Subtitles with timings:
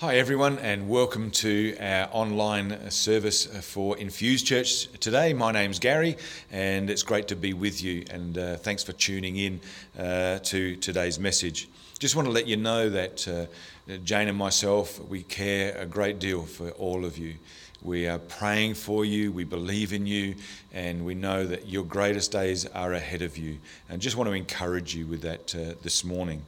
[0.00, 5.32] Hi, everyone, and welcome to our online service for Infused Church today.
[5.32, 6.16] My name's Gary,
[6.52, 8.04] and it's great to be with you.
[8.08, 9.60] And uh, thanks for tuning in
[9.98, 11.68] uh, to today's message.
[11.98, 13.46] Just want to let you know that uh,
[14.04, 17.34] Jane and myself, we care a great deal for all of you.
[17.82, 20.36] We are praying for you, we believe in you,
[20.72, 23.58] and we know that your greatest days are ahead of you.
[23.88, 26.44] And just want to encourage you with that uh, this morning.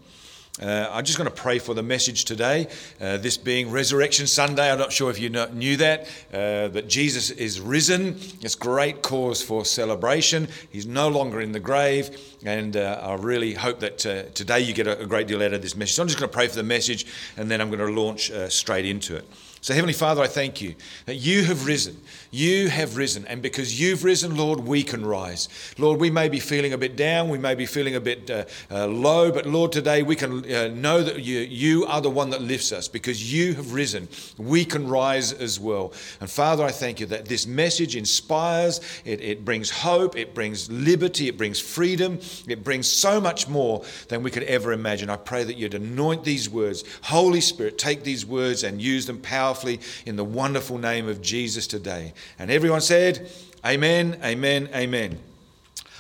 [0.61, 2.67] Uh, I'm just going to pray for the message today.
[3.01, 6.89] Uh, this being Resurrection Sunday, I'm not sure if you know, knew that, uh, but
[6.89, 8.19] Jesus is risen.
[8.43, 10.49] It's great cause for celebration.
[10.71, 14.73] He's no longer in the grave, and uh, I really hope that uh, today you
[14.73, 15.97] get a, great deal out of this message.
[15.97, 18.31] So I'm just going to pray for the message, and then I'm going to launch
[18.31, 19.27] uh, straight into it.
[19.63, 22.01] So, Heavenly Father, I thank you that you have risen.
[22.31, 23.27] You have risen.
[23.27, 25.51] And because you've risen, Lord, we can rise.
[25.77, 27.29] Lord, we may be feeling a bit down.
[27.29, 29.31] We may be feeling a bit uh, uh, low.
[29.31, 32.73] But, Lord, today we can uh, know that you, you are the one that lifts
[32.73, 34.09] us because you have risen.
[34.39, 35.93] We can rise as well.
[36.23, 40.71] And, Father, I thank you that this message inspires, it, it brings hope, it brings
[40.71, 45.11] liberty, it brings freedom, it brings so much more than we could ever imagine.
[45.11, 46.85] I pray that you'd anoint these words.
[47.03, 51.67] Holy Spirit, take these words and use them powerfully in the wonderful name of Jesus
[51.67, 52.13] today.
[52.39, 53.31] And everyone said,
[53.65, 55.19] Amen, Amen, Amen.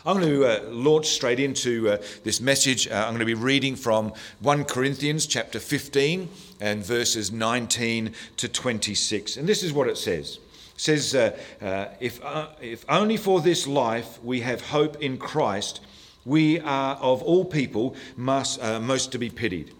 [0.07, 2.89] I'm going to uh, launch straight into uh, this message.
[2.89, 8.49] Uh, I'm going to be reading from 1 Corinthians chapter 15 and verses 19 to
[8.49, 9.37] 26.
[9.37, 10.39] And this is what it says.
[10.75, 15.19] It says, uh, uh, if, uh, if only for this life we have hope in
[15.19, 15.81] Christ,
[16.25, 19.73] we are of all people must, uh, most to be pitied.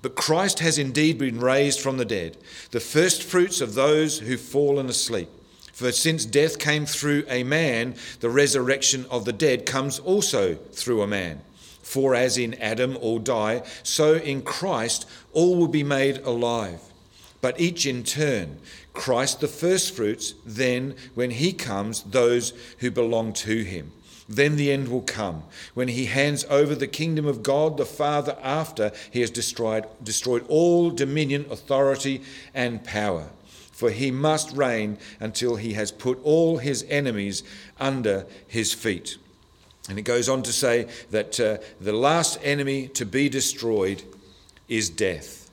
[0.00, 2.36] But Christ has indeed been raised from the dead,
[2.70, 5.28] the first fruits of those who've fallen asleep.
[5.72, 11.02] For since death came through a man, the resurrection of the dead comes also through
[11.02, 11.40] a man.
[11.82, 16.80] For as in Adam all die, so in Christ all will be made alive.
[17.40, 18.58] But each in turn,
[18.92, 23.92] Christ the firstfruits, then when he comes, those who belong to him.
[24.28, 28.36] Then the end will come when he hands over the kingdom of God the Father
[28.42, 32.22] after he has destroyed, destroyed all dominion, authority,
[32.52, 33.28] and power.
[33.72, 37.42] For he must reign until he has put all his enemies
[37.80, 39.16] under his feet.
[39.88, 44.02] And it goes on to say that uh, the last enemy to be destroyed
[44.68, 45.50] is death.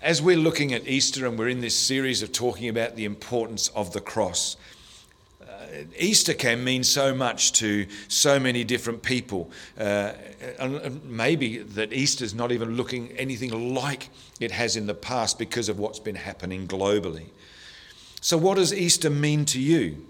[0.00, 3.68] As we're looking at Easter and we're in this series of talking about the importance
[3.68, 4.56] of the cross,
[5.98, 9.50] Easter can mean so much to so many different people.
[9.78, 10.12] Uh,
[11.04, 15.78] maybe that Easter's not even looking anything like it has in the past because of
[15.78, 17.26] what's been happening globally.
[18.20, 20.04] So, what does Easter mean to you?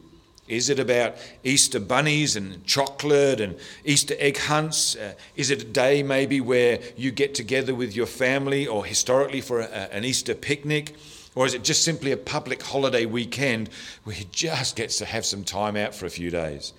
[0.46, 4.94] Is it about Easter bunnies and chocolate and Easter egg hunts?
[4.94, 9.40] Uh, is it a day maybe where you get together with your family or historically
[9.40, 10.94] for a, an Easter picnic?
[11.34, 13.68] Or is it just simply a public holiday weekend
[14.04, 16.72] where he just gets to have some time out for a few days?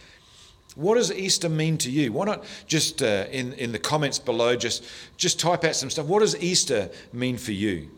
[0.76, 2.12] What does Easter mean to you?
[2.12, 4.84] Why not just uh, in, in the comments below, just,
[5.18, 6.06] just type out some stuff.
[6.06, 7.90] What does Easter mean for you?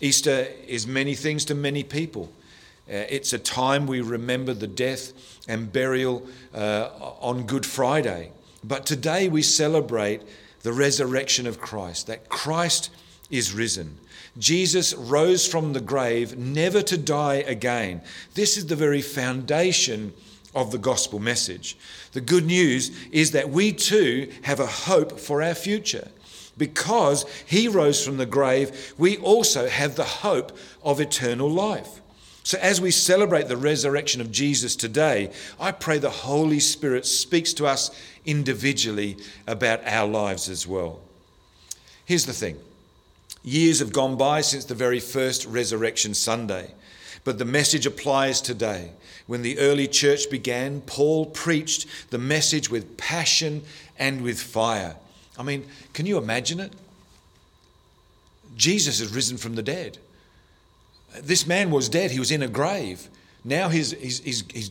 [0.00, 2.32] Easter is many things to many people.
[2.88, 5.12] Uh, it's a time we remember the death
[5.46, 6.88] and burial uh,
[7.20, 8.32] on Good Friday.
[8.64, 10.22] But today we celebrate
[10.62, 12.90] the resurrection of Christ, that Christ
[13.30, 13.98] is risen.
[14.38, 18.02] Jesus rose from the grave never to die again.
[18.34, 20.12] This is the very foundation
[20.54, 21.76] of the gospel message.
[22.12, 26.08] The good news is that we too have a hope for our future.
[26.58, 32.00] Because he rose from the grave, we also have the hope of eternal life.
[32.42, 37.52] So, as we celebrate the resurrection of Jesus today, I pray the Holy Spirit speaks
[37.54, 37.90] to us
[38.24, 41.00] individually about our lives as well.
[42.04, 42.58] Here's the thing
[43.42, 46.74] Years have gone by since the very first Resurrection Sunday,
[47.24, 48.92] but the message applies today.
[49.26, 53.62] When the early church began, Paul preached the message with passion
[53.98, 54.96] and with fire.
[55.38, 56.72] I mean, can you imagine it?
[58.56, 59.98] Jesus has risen from the dead.
[61.18, 63.08] This man was dead, he was in a grave.
[63.44, 64.70] Now he's, he's, he's, he's,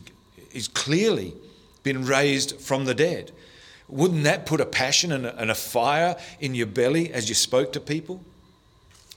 [0.52, 1.34] he's clearly
[1.82, 3.32] been raised from the dead.
[3.88, 7.34] Wouldn't that put a passion and a, and a fire in your belly as you
[7.34, 8.24] spoke to people?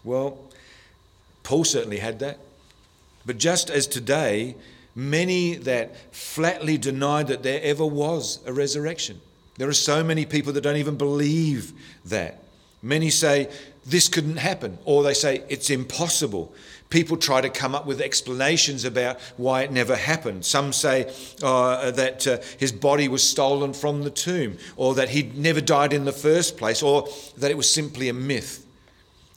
[0.03, 0.37] Well,
[1.43, 2.39] Paul certainly had that.
[3.25, 4.55] But just as today,
[4.95, 9.21] many that flatly denied that there ever was a resurrection.
[9.57, 11.71] There are so many people that don't even believe
[12.05, 12.43] that.
[12.81, 13.49] Many say
[13.85, 16.53] this couldn't happen, or they say it's impossible.
[16.89, 20.45] People try to come up with explanations about why it never happened.
[20.45, 21.11] Some say
[21.41, 25.93] uh, that uh, his body was stolen from the tomb, or that he'd never died
[25.93, 27.07] in the first place, or
[27.37, 28.65] that it was simply a myth.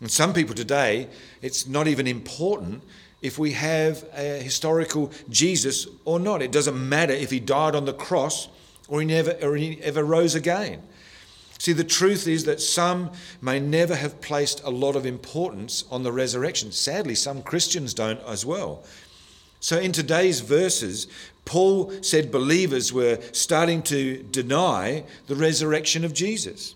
[0.01, 1.09] And some people today,
[1.41, 2.83] it's not even important
[3.23, 6.43] if we have a historical Jesus or not.
[6.43, 8.49] It doesn't matter if he died on the cross
[8.89, 10.83] or he never, or he ever rose again.
[11.59, 13.11] See, the truth is that some
[13.41, 16.71] may never have placed a lot of importance on the resurrection.
[16.71, 18.85] Sadly, some Christians don't as well.
[19.59, 21.09] So, in today's verses,
[21.45, 26.76] Paul said believers were starting to deny the resurrection of Jesus.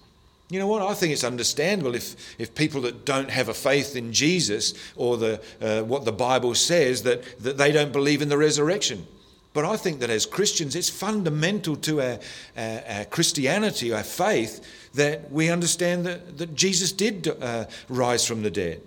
[0.50, 0.82] You know what?
[0.82, 5.16] I think it's understandable if, if people that don't have a faith in Jesus or
[5.16, 9.06] the, uh, what the Bible says that, that they don't believe in the resurrection.
[9.52, 12.18] But I think that as Christians, it's fundamental to our,
[12.56, 18.42] our, our Christianity, our faith, that we understand that, that Jesus did uh, rise from
[18.42, 18.80] the dead.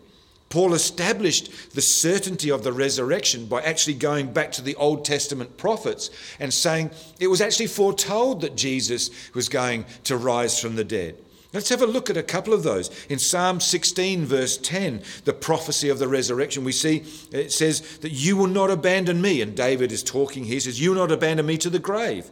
[0.49, 5.57] Paul established the certainty of the resurrection by actually going back to the Old Testament
[5.57, 10.83] prophets and saying it was actually foretold that Jesus was going to rise from the
[10.83, 11.17] dead.
[11.53, 12.89] Let's have a look at a couple of those.
[13.07, 18.11] In Psalm 16, verse 10, the prophecy of the resurrection, we see it says that
[18.11, 19.39] you will not abandon me.
[19.41, 22.31] And David is talking here, he says, You will not abandon me to the grave,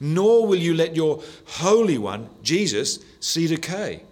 [0.00, 4.04] nor will you let your Holy One, Jesus, see decay.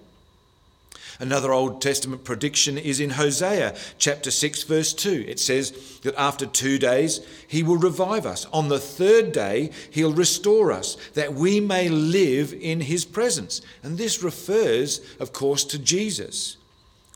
[1.21, 5.27] Another Old Testament prediction is in Hosea chapter 6, verse 2.
[5.29, 8.47] It says that after two days he will revive us.
[8.55, 13.61] On the third day he'll restore us, that we may live in his presence.
[13.83, 16.57] And this refers, of course, to Jesus.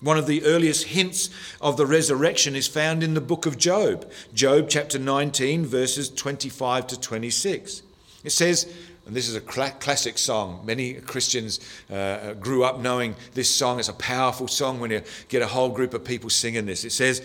[0.02, 1.30] One of the earliest hints
[1.62, 6.88] of the resurrection is found in the book of Job, Job chapter 19, verses 25
[6.88, 7.82] to 26.
[8.22, 8.70] It says,
[9.06, 10.62] and this is a classic song.
[10.64, 11.60] Many Christians
[11.90, 13.78] uh, uh, grew up knowing this song.
[13.78, 16.84] It's a powerful song when you get a whole group of people singing this.
[16.84, 17.20] It says,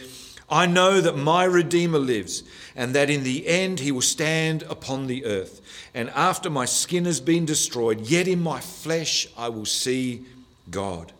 [0.50, 2.44] I know that my Redeemer lives,
[2.76, 5.62] and that in the end he will stand upon the earth.
[5.94, 10.26] And after my skin has been destroyed, yet in my flesh I will see
[10.70, 11.14] God.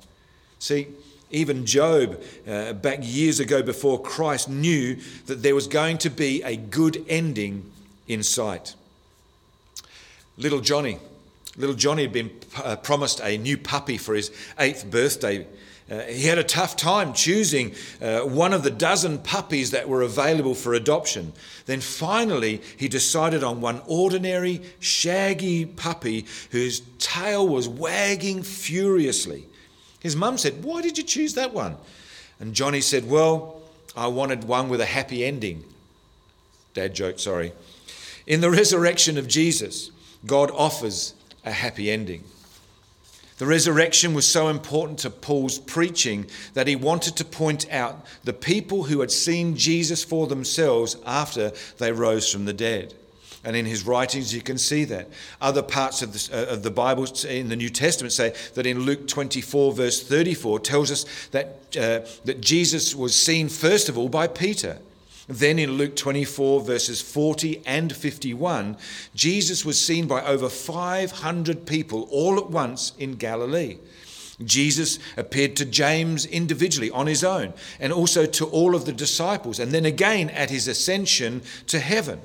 [0.58, 0.88] See,
[1.32, 4.98] even Job, uh, back years ago before Christ, knew
[5.28, 7.72] that there was going to be a good ending
[8.08, 8.76] in sight.
[10.40, 10.98] Little Johnny.
[11.58, 12.32] Little Johnny had been
[12.64, 15.46] uh, promised a new puppy for his eighth birthday.
[15.92, 20.02] Uh, he had a tough time choosing uh, one of the dozen puppies that were
[20.02, 21.34] available for adoption.
[21.66, 29.46] Then finally, he decided on one ordinary, shaggy puppy whose tail was wagging furiously.
[30.00, 31.76] His mum said, Why did you choose that one?
[32.40, 33.62] And Johnny said, Well,
[33.94, 35.66] I wanted one with a happy ending.
[36.74, 37.52] Dad joke, sorry.
[38.26, 39.92] In the resurrection of Jesus,
[40.26, 41.14] God offers
[41.46, 42.24] a happy ending.
[43.40, 46.26] The resurrection was so important to Paul's preaching
[46.56, 51.54] that he wanted to point out the people who had seen Jesus for themselves after
[51.78, 52.94] they rose from the dead.
[53.46, 55.08] And in his writings, you can see that.
[55.40, 58.82] Other parts of the, uh, of the Bible in the New Testament say that in
[58.82, 64.10] Luke 24, verse 34, tells us that, uh, that Jesus was seen first of all
[64.10, 64.80] by Peter.
[65.30, 68.76] Then in Luke 24, verses 40 and 51,
[69.14, 73.78] Jesus was seen by over 500 people all at once in Galilee.
[74.44, 79.60] Jesus appeared to James individually on his own, and also to all of the disciples,
[79.60, 82.22] and then again at his ascension to heaven.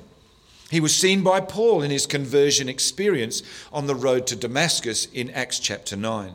[0.71, 5.29] He was seen by Paul in his conversion experience on the road to Damascus in
[5.29, 6.33] Acts chapter 9.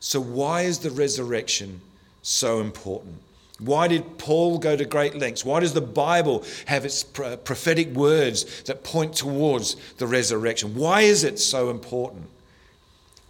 [0.00, 1.82] So, why is the resurrection
[2.22, 3.20] so important?
[3.58, 5.44] Why did Paul go to great lengths?
[5.44, 10.76] Why does the Bible have its prophetic words that point towards the resurrection?
[10.76, 12.26] Why is it so important?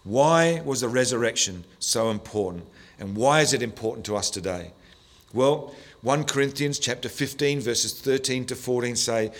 [0.04, 2.64] Why was the resurrection so important?
[2.98, 4.72] And why is it important to us today?
[5.32, 9.32] Well, 1 Corinthians chapter 15 verses 13 to 14 say,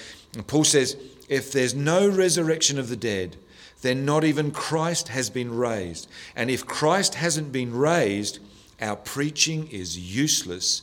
[0.46, 0.96] Paul says,
[1.28, 3.36] if there's no resurrection of the dead,
[3.82, 6.08] then not even Christ has been raised.
[6.34, 8.38] And if Christ hasn't been raised,
[8.80, 10.82] our preaching is useless,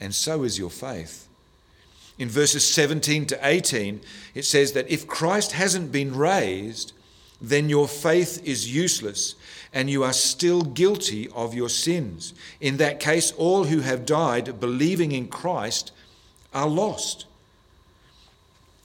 [0.00, 1.28] and so is your faith.
[2.18, 4.00] In verses 17 to 18,
[4.34, 6.92] it says that if Christ hasn't been raised,
[7.40, 9.34] then your faith is useless
[9.72, 12.32] and you are still guilty of your sins.
[12.60, 15.90] In that case, all who have died believing in Christ
[16.54, 17.26] are lost.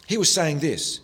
[0.08, 1.00] He was saying this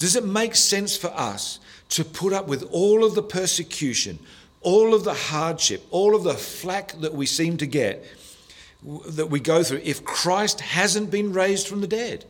[0.00, 4.18] Does it make sense for us to put up with all of the persecution,
[4.62, 8.04] all of the hardship, all of the flack that we seem to get,
[9.06, 12.24] that we go through, if Christ hasn't been raised from the dead.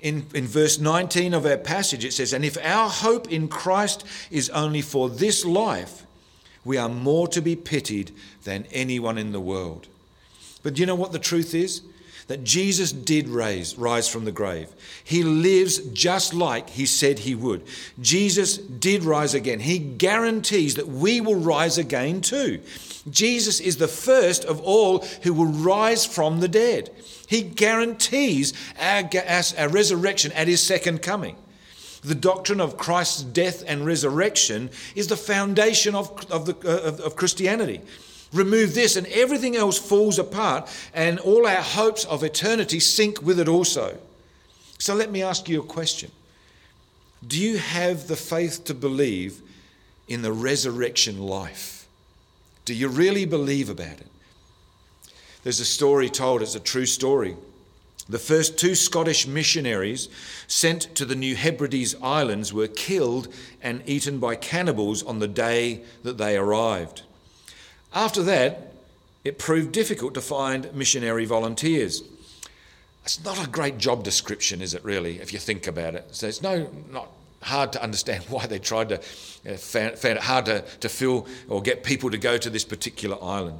[0.00, 4.04] In, in verse 19 of our passage, it says, And if our hope in Christ
[4.30, 6.06] is only for this life,
[6.64, 8.12] we are more to be pitied
[8.44, 9.88] than anyone in the world.
[10.62, 11.82] But do you know what the truth is?
[12.28, 14.68] That Jesus did raise, rise from the grave.
[15.02, 17.64] He lives just like he said he would.
[18.00, 19.60] Jesus did rise again.
[19.60, 22.60] He guarantees that we will rise again too.
[23.10, 26.90] Jesus is the first of all who will rise from the dead.
[27.26, 29.08] He guarantees our,
[29.58, 31.36] our resurrection at his second coming.
[32.02, 37.00] The doctrine of Christ's death and resurrection is the foundation of, of, the, uh, of,
[37.00, 37.80] of Christianity.
[38.32, 43.40] Remove this, and everything else falls apart, and all our hopes of eternity sink with
[43.40, 43.98] it also.
[44.78, 46.10] So let me ask you a question
[47.26, 49.40] Do you have the faith to believe
[50.08, 51.86] in the resurrection life?
[52.64, 54.06] Do you really believe about it?
[55.42, 57.36] There's a story told, it's a true story.
[58.08, 60.08] The first two Scottish missionaries
[60.46, 63.28] sent to the New Hebrides Islands were killed
[63.62, 67.02] and eaten by cannibals on the day that they arrived.
[67.94, 68.72] After that,
[69.24, 72.02] it proved difficult to find missionary volunteers.
[73.04, 76.06] It's not a great job description, is it really, if you think about it?
[76.12, 77.08] So it's no, not
[77.42, 81.26] hard to understand why they tried to, uh, found, found it hard to, to fill
[81.48, 83.58] or get people to go to this particular island.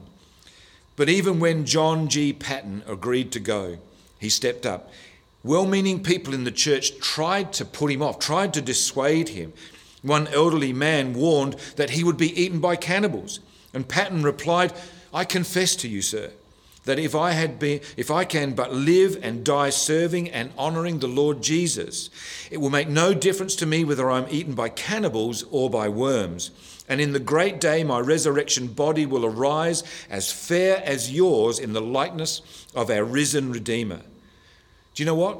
[0.97, 2.33] But even when John G.
[2.33, 3.79] Paton agreed to go,
[4.19, 4.91] he stepped up.
[5.45, 9.53] Well meaning people in the church tried to put him off, tried to dissuade him.
[10.03, 13.41] One elderly man warned that he would be eaten by cannibals.
[13.75, 14.73] And Paton replied,
[15.13, 16.31] I confess to you, sir,
[16.85, 20.99] that if I had been if I can but live and die serving and honoring
[20.99, 22.09] the Lord Jesus,
[22.51, 26.51] it will make no difference to me whether I'm eaten by cannibals or by worms.
[26.89, 31.75] And in the great day my resurrection body will arise as fair as yours in
[31.75, 32.41] the likeness
[32.75, 34.01] of our risen Redeemer.
[34.95, 35.39] Do you know what?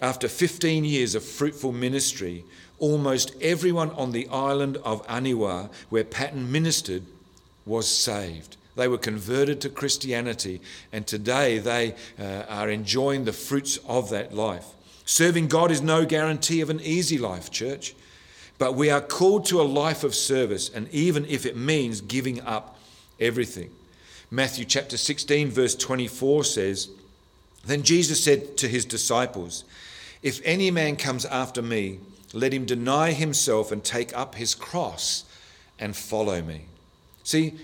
[0.00, 2.44] After 15 years of fruitful ministry,
[2.78, 7.02] almost everyone on the island of Aniwa, where Paton ministered,
[7.66, 8.56] was saved.
[8.76, 10.60] They were converted to Christianity,
[10.92, 14.66] and today they uh, are enjoying the fruits of that life.
[15.04, 17.94] Serving God is no guarantee of an easy life, church,
[18.58, 22.40] but we are called to a life of service, and even if it means giving
[22.42, 22.78] up
[23.20, 23.70] everything.
[24.30, 26.88] Matthew chapter 16, verse 24 says,
[27.64, 29.64] Then Jesus said to his disciples,
[30.22, 32.00] If any man comes after me,
[32.32, 35.24] let him deny himself and take up his cross
[35.78, 36.64] and follow me.
[37.24, 37.54] See,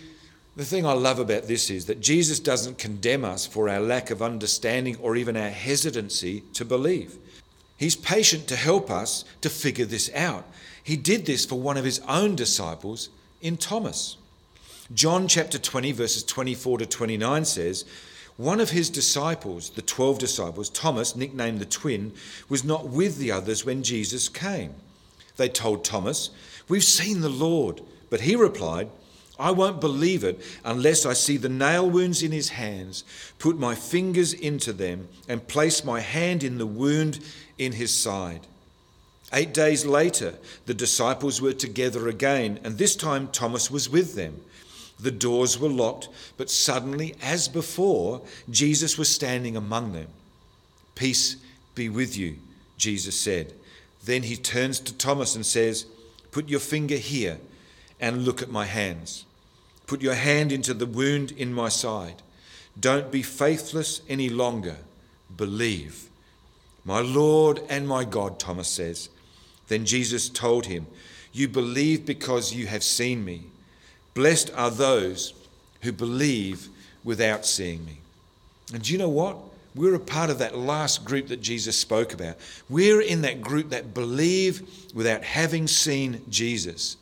[0.56, 4.10] the thing I love about this is that Jesus doesn't condemn us for our lack
[4.10, 7.16] of understanding or even our hesitancy to believe.
[7.76, 10.46] He's patient to help us to figure this out.
[10.82, 14.16] He did this for one of his own disciples in Thomas.
[14.92, 17.84] John chapter 20, verses 24 to 29 says,
[18.36, 22.12] One of his disciples, the 12 disciples, Thomas, nicknamed the twin,
[22.48, 24.74] was not with the others when Jesus came.
[25.36, 26.30] They told Thomas,
[26.68, 27.82] We've seen the Lord.
[28.10, 28.90] But he replied,
[29.40, 33.04] I won't believe it unless I see the nail wounds in his hands,
[33.38, 37.20] put my fingers into them, and place my hand in the wound
[37.56, 38.46] in his side.
[39.32, 40.34] Eight days later,
[40.66, 44.42] the disciples were together again, and this time Thomas was with them.
[44.98, 48.20] The doors were locked, but suddenly, as before,
[48.50, 50.08] Jesus was standing among them.
[50.94, 51.36] Peace
[51.74, 52.36] be with you,
[52.76, 53.54] Jesus said.
[54.04, 55.86] Then he turns to Thomas and says,
[56.30, 57.38] Put your finger here
[57.98, 59.24] and look at my hands.
[59.90, 62.22] Put your hand into the wound in my side.
[62.78, 64.76] Don't be faithless any longer.
[65.36, 66.08] Believe.
[66.84, 69.08] My Lord and my God, Thomas says.
[69.66, 70.86] Then Jesus told him,
[71.32, 73.46] You believe because you have seen me.
[74.14, 75.34] Blessed are those
[75.80, 76.68] who believe
[77.02, 77.98] without seeing me.
[78.72, 79.38] And do you know what?
[79.74, 82.36] We're a part of that last group that Jesus spoke about.
[82.68, 84.62] We're in that group that believe
[84.94, 86.96] without having seen Jesus.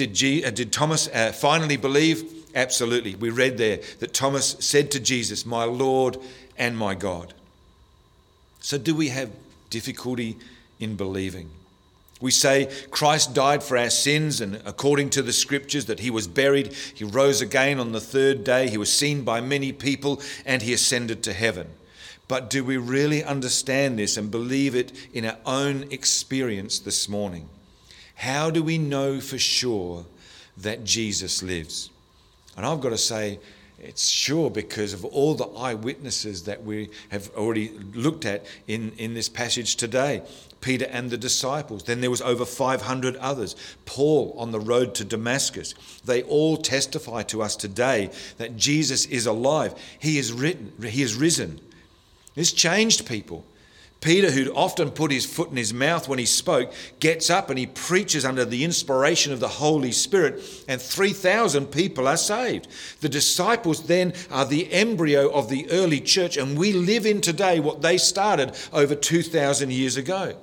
[0.00, 2.24] Did, G, uh, did Thomas uh, finally believe?
[2.54, 3.16] Absolutely.
[3.16, 6.16] We read there that Thomas said to Jesus, My Lord
[6.56, 7.34] and my God.
[8.60, 9.28] So, do we have
[9.68, 10.38] difficulty
[10.78, 11.50] in believing?
[12.18, 16.26] We say Christ died for our sins, and according to the scriptures, that he was
[16.26, 20.62] buried, he rose again on the third day, he was seen by many people, and
[20.62, 21.68] he ascended to heaven.
[22.26, 27.50] But do we really understand this and believe it in our own experience this morning?
[28.20, 30.04] How do we know for sure
[30.58, 31.88] that Jesus lives?
[32.54, 33.40] And I've got to say,
[33.78, 39.14] it's sure because of all the eyewitnesses that we have already looked at in, in
[39.14, 40.20] this passage today.
[40.60, 41.84] Peter and the disciples.
[41.84, 43.56] Then there was over 500 others.
[43.86, 45.74] Paul on the road to Damascus.
[46.04, 49.74] They all testify to us today that Jesus is alive.
[49.98, 51.58] He is written, he is risen.
[52.34, 53.46] This changed people.
[54.00, 57.58] Peter, who'd often put his foot in his mouth when he spoke, gets up and
[57.58, 62.66] he preaches under the inspiration of the Holy Spirit, and 3,000 people are saved.
[63.02, 67.60] The disciples then are the embryo of the early church, and we live in today
[67.60, 70.34] what they started over 2,000 years ago.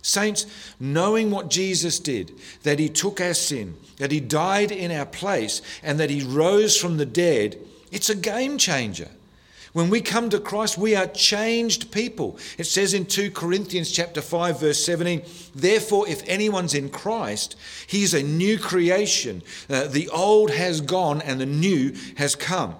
[0.00, 0.46] Saints,
[0.80, 2.32] knowing what Jesus did,
[2.62, 6.76] that he took our sin, that he died in our place, and that he rose
[6.76, 7.58] from the dead,
[7.90, 9.08] it's a game changer.
[9.74, 12.38] When we come to Christ, we are changed people.
[12.58, 17.56] It says in 2 Corinthians chapter 5 verse 17, therefore if anyone's in Christ,
[17.88, 19.42] he is a new creation.
[19.68, 22.76] Uh, the old has gone and the new has come.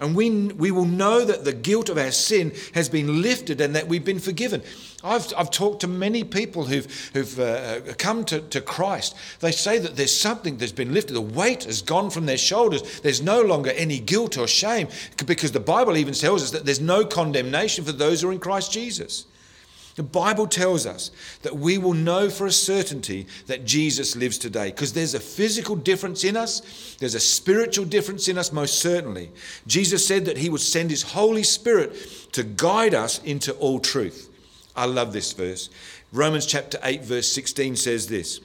[0.00, 3.74] And we, we will know that the guilt of our sin has been lifted and
[3.74, 4.62] that we've been forgiven.
[5.02, 9.16] I've, I've talked to many people who've, who've uh, come to, to Christ.
[9.40, 11.14] They say that there's something that's been lifted.
[11.14, 13.00] The weight has gone from their shoulders.
[13.00, 14.88] There's no longer any guilt or shame
[15.26, 18.38] because the Bible even tells us that there's no condemnation for those who are in
[18.38, 19.26] Christ Jesus.
[19.98, 21.10] The Bible tells us
[21.42, 25.74] that we will know for a certainty that Jesus lives today because there's a physical
[25.74, 29.32] difference in us, there's a spiritual difference in us, most certainly.
[29.66, 31.96] Jesus said that he would send his Holy Spirit
[32.30, 34.30] to guide us into all truth.
[34.76, 35.68] I love this verse.
[36.12, 38.38] Romans chapter 8, verse 16 says this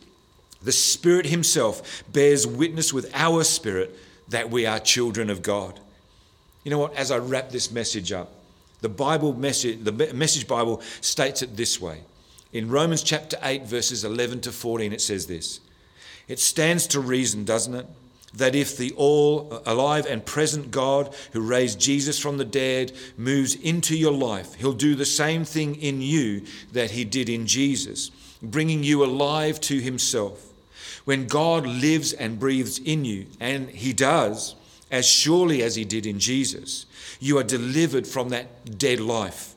[0.64, 3.96] The Spirit Himself bears witness with our spirit
[4.30, 5.80] that we are children of God.
[6.64, 6.96] You know what?
[6.96, 8.43] As I wrap this message up,
[8.84, 12.02] the Bible message, the Message Bible states it this way.
[12.52, 15.62] In Romans chapter 8, verses 11 to 14, it says this
[16.28, 17.88] It stands to reason, doesn't it?
[18.36, 23.54] that if the all alive and present God who raised Jesus from the dead moves
[23.54, 28.10] into your life, he'll do the same thing in you that he did in Jesus,
[28.42, 30.52] bringing you alive to himself.
[31.06, 34.56] When God lives and breathes in you, and he does,
[34.94, 36.86] as surely as he did in Jesus,
[37.20, 39.54] you are delivered from that dead life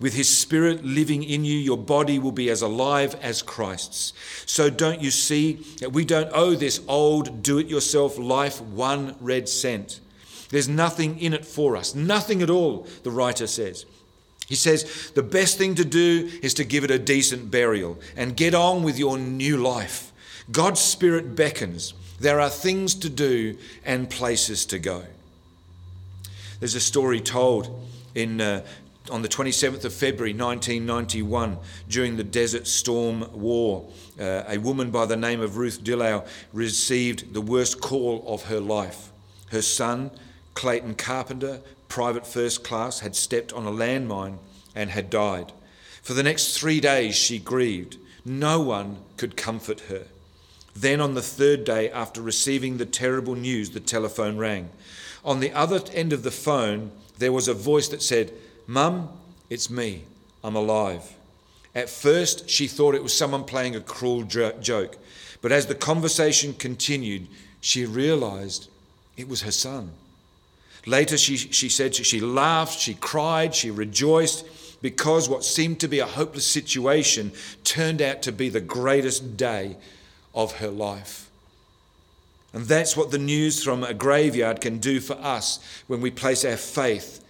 [0.00, 4.14] with his spirit living in you, your body will be as alive as Christ's.
[4.46, 9.14] So don't you see that we don't owe this old do it yourself life one
[9.20, 10.00] red cent?
[10.48, 13.84] There's nothing in it for us, nothing at all, the writer says.
[14.48, 18.36] He says the best thing to do is to give it a decent burial and
[18.36, 20.12] get on with your new life.
[20.50, 21.92] God's Spirit beckons.
[22.20, 25.04] There are things to do and places to go.
[26.60, 28.66] There's a story told in uh,
[29.10, 31.56] on the 27th of February 1991,
[31.88, 33.88] during the Desert Storm War,
[34.20, 38.60] uh, a woman by the name of Ruth Dillow received the worst call of her
[38.60, 39.10] life.
[39.50, 40.10] Her son,
[40.52, 44.36] Clayton Carpenter, private first class, had stepped on a landmine
[44.74, 45.52] and had died.
[46.02, 47.96] For the next three days, she grieved.
[48.26, 50.04] No one could comfort her.
[50.74, 54.70] Then, on the third day, after receiving the terrible news, the telephone rang.
[55.24, 58.32] On the other end of the phone, there was a voice that said,
[58.66, 59.08] Mum,
[59.48, 60.04] it's me.
[60.42, 61.14] I'm alive.
[61.74, 64.96] At first, she thought it was someone playing a cruel joke,
[65.42, 67.28] but as the conversation continued,
[67.60, 68.68] she realized
[69.16, 69.92] it was her son.
[70.86, 74.46] Later, she, she said she laughed, she cried, she rejoiced
[74.82, 77.32] because what seemed to be a hopeless situation
[77.64, 79.76] turned out to be the greatest day
[80.34, 81.30] of her life.
[82.52, 86.44] And that's what the news from a graveyard can do for us when we place
[86.44, 87.24] our faith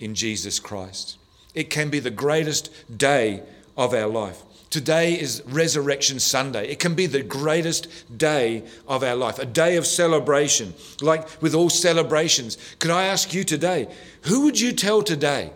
[0.00, 1.16] in Jesus Christ.
[1.54, 3.42] It can be the greatest day
[3.76, 4.42] of our life.
[4.70, 6.68] Today is Resurrection Sunday.
[6.68, 10.74] It can be the greatest day of our life, a day of celebration.
[11.00, 13.86] Like with all celebrations, could I ask you today,
[14.22, 15.52] who would you tell today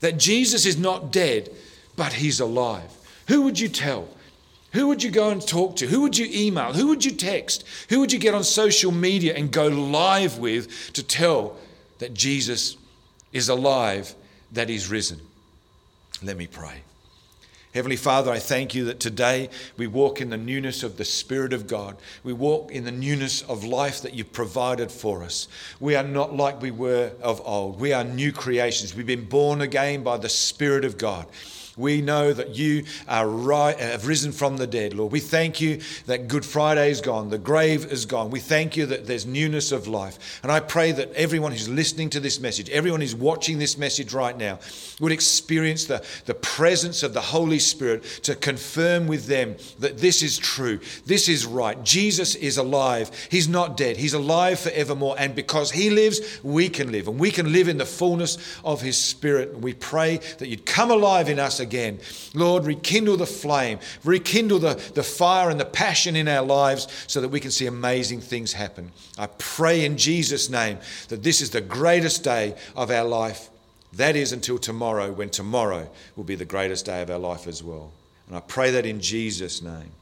[0.00, 1.50] that Jesus is not dead,
[1.94, 2.90] but he's alive?
[3.28, 4.08] Who would you tell?
[4.74, 5.86] Who would you go and talk to?
[5.86, 6.72] Who would you email?
[6.72, 7.64] Who would you text?
[7.88, 11.56] Who would you get on social media and go live with to tell
[11.98, 12.76] that Jesus
[13.32, 14.14] is alive,
[14.52, 15.20] that he's risen.
[16.22, 16.82] Let me pray.
[17.74, 21.52] Heavenly Father, I thank you that today we walk in the newness of the Spirit
[21.52, 21.96] of God.
[22.22, 25.48] We walk in the newness of life that you've provided for us.
[25.80, 27.80] We are not like we were of old.
[27.80, 28.94] We are new creations.
[28.94, 31.26] We've been born again by the Spirit of God.
[31.76, 35.10] We know that you are right, uh, have risen from the dead, Lord.
[35.10, 38.30] We thank you that Good Friday is gone, the grave is gone.
[38.30, 40.40] We thank you that there's newness of life.
[40.42, 44.12] And I pray that everyone who's listening to this message, everyone who's watching this message
[44.12, 44.60] right now,
[45.00, 50.22] would experience the, the presence of the Holy Spirit to confirm with them that this
[50.22, 51.82] is true, this is right.
[51.82, 55.16] Jesus is alive, He's not dead, He's alive forevermore.
[55.18, 57.08] And because He lives, we can live.
[57.08, 59.50] And we can live in the fullness of His Spirit.
[59.50, 61.98] And we pray that you'd come alive in us again.
[62.32, 67.20] Lord, rekindle the flame, rekindle the, the fire and the passion in our lives so
[67.20, 68.92] that we can see amazing things happen.
[69.18, 73.50] I pray in Jesus' name that this is the greatest day of our life
[73.96, 77.62] That is until tomorrow, when tomorrow will be the greatest day of our life as
[77.62, 77.92] well.
[78.26, 79.92] And I pray that in Jesus' name.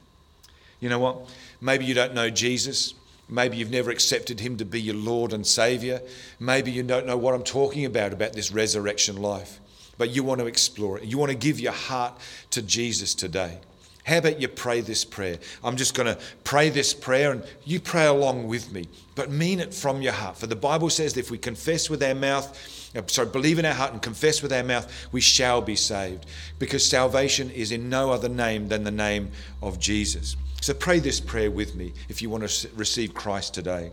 [0.81, 1.29] You know what?
[1.61, 2.95] Maybe you don't know Jesus.
[3.29, 6.01] Maybe you've never accepted him to be your Lord and Savior.
[6.41, 9.61] Maybe you don't know what I'm talking about, about this resurrection life.
[9.99, 11.05] But you want to explore it.
[11.05, 12.19] You want to give your heart
[12.51, 13.59] to Jesus today.
[14.05, 15.39] How about you pray this prayer?
[15.63, 19.61] I'm just going to pray this prayer and you pray along with me, but mean
[19.61, 20.37] it from your heart.
[20.37, 23.65] For the Bible says that if we confess with our mouth, uh, sorry, believe in
[23.65, 26.27] our heart and confess with our mouth, we shall be saved.
[26.59, 29.31] Because salvation is in no other name than the name
[29.63, 30.37] of Jesus.
[30.61, 33.93] So pray this prayer with me if you want to receive Christ today.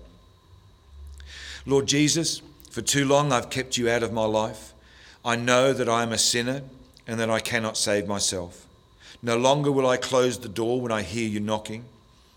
[1.67, 4.73] Lord Jesus, for too long I've kept you out of my life.
[5.29, 6.63] I know that I am a sinner
[7.05, 8.65] and that I cannot save myself.
[9.21, 11.85] No longer will I close the door when I hear you knocking,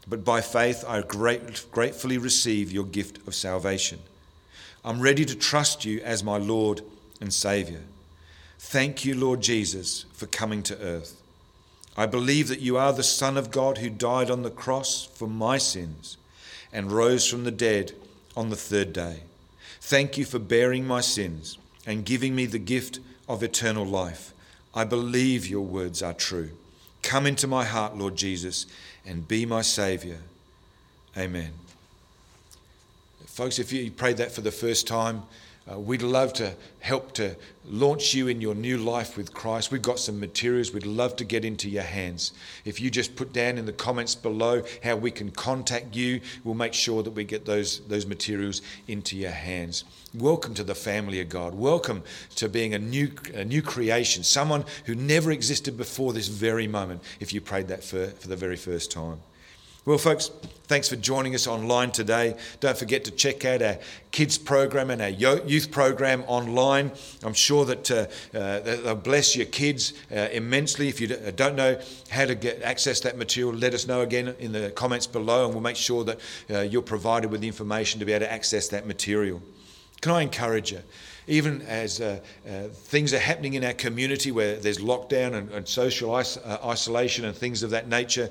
[0.06, 4.00] but by faith I gratefully receive your gift of salvation.
[4.84, 6.82] I'm ready to trust you as my Lord
[7.18, 7.80] and Saviour.
[8.58, 11.18] Thank you, Lord Jesus, for coming to earth.
[11.96, 15.26] I believe that you are the Son of God who died on the cross for
[15.26, 16.18] my sins
[16.74, 17.92] and rose from the dead
[18.36, 19.22] on the third day.
[19.80, 24.32] Thank you for bearing my sins and giving me the gift of eternal life.
[24.74, 26.50] I believe your words are true.
[27.02, 28.66] Come into my heart, Lord Jesus,
[29.04, 30.18] and be my Saviour.
[31.16, 31.50] Amen.
[33.26, 35.22] Folks, if you prayed that for the first time,
[35.70, 39.70] uh, we'd love to help to launch you in your new life with Christ.
[39.70, 42.32] We've got some materials we'd love to get into your hands.
[42.64, 46.54] If you just put down in the comments below how we can contact you, we'll
[46.54, 49.84] make sure that we get those, those materials into your hands.
[50.12, 51.54] Welcome to the family of God.
[51.54, 52.02] Welcome
[52.36, 57.02] to being a new, a new creation, someone who never existed before this very moment,
[57.20, 59.20] if you prayed that for, for the very first time.
[59.84, 60.30] Well, folks,
[60.68, 62.36] thanks for joining us online today.
[62.60, 63.78] Don't forget to check out our
[64.12, 66.92] kids program and our youth program online.
[67.24, 70.86] I'm sure that uh, uh, they'll bless your kids uh, immensely.
[70.86, 74.36] If you uh, don't know how to get access that material, let us know again
[74.38, 77.98] in the comments below, and we'll make sure that uh, you're provided with the information
[77.98, 79.42] to be able to access that material.
[80.00, 80.82] Can I encourage you?
[81.28, 82.18] even as uh,
[82.48, 86.58] uh, things are happening in our community where there's lockdown and, and social is- uh,
[86.64, 88.28] isolation and things of that nature,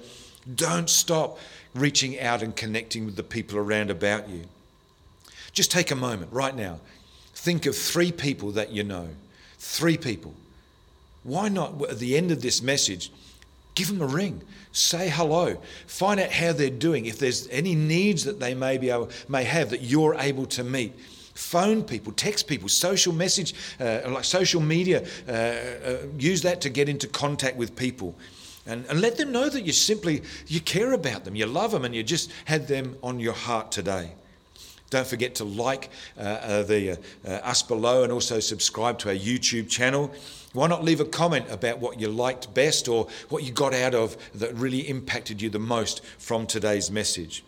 [0.56, 1.38] don't stop
[1.73, 4.43] reaching out and connecting with the people around about you.
[5.54, 6.80] Just take a moment right now.
[7.34, 9.10] Think of three people that you know.
[9.58, 10.34] Three people.
[11.23, 13.12] Why not, at the end of this message,
[13.75, 17.06] give them a ring, say hello, find out how they're doing.
[17.06, 20.63] If there's any needs that they may, be able, may have that you're able to
[20.63, 20.93] meet,
[21.36, 26.69] phone people, text people, social message, uh, like social media, uh, uh, use that to
[26.69, 28.15] get into contact with people.
[28.71, 31.84] And, and let them know that you simply you care about them, you love them,
[31.84, 34.13] and you just had them on your heart today.
[34.89, 39.15] Don't forget to like uh, uh, the uh, us below and also subscribe to our
[39.15, 40.10] YouTube channel.
[40.53, 43.93] Why not leave a comment about what you liked best or what you got out
[43.93, 47.43] of that really impacted you the most from today's message?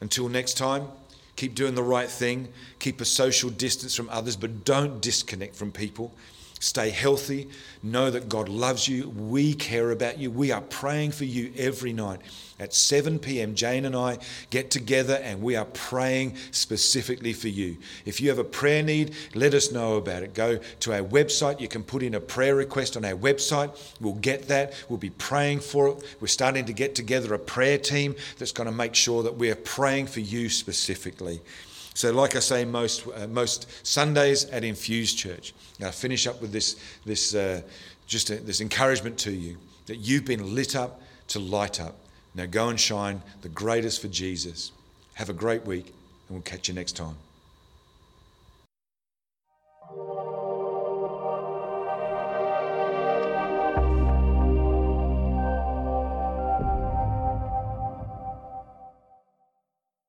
[0.00, 0.86] Until next time,
[1.34, 2.48] keep doing the right thing,
[2.78, 6.12] keep a social distance from others, but don't disconnect from people.
[6.62, 7.48] Stay healthy.
[7.82, 9.08] Know that God loves you.
[9.08, 10.30] We care about you.
[10.30, 12.20] We are praying for you every night.
[12.60, 14.18] At 7 p.m., Jane and I
[14.50, 17.78] get together and we are praying specifically for you.
[18.04, 20.34] If you have a prayer need, let us know about it.
[20.34, 21.60] Go to our website.
[21.60, 23.76] You can put in a prayer request on our website.
[24.00, 24.72] We'll get that.
[24.88, 26.16] We'll be praying for it.
[26.20, 29.56] We're starting to get together a prayer team that's going to make sure that we're
[29.56, 31.40] praying for you specifically.
[31.94, 36.52] So, like I say, most, uh, most Sundays at Infused Church, I finish up with
[36.52, 37.62] this, this, uh,
[38.06, 41.96] just a, this encouragement to you that you've been lit up to light up.
[42.34, 44.72] Now go and shine the greatest for Jesus.
[45.14, 47.16] Have a great week, and we'll catch you next time.